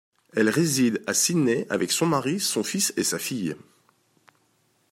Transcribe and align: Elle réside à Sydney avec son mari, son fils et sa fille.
Elle 0.33 0.49
réside 0.49 1.03
à 1.05 1.13
Sydney 1.13 1.67
avec 1.69 1.91
son 1.91 2.07
mari, 2.07 2.39
son 2.39 2.63
fils 2.63 2.91
et 2.97 3.03
sa 3.03 3.19
fille. 3.19 3.55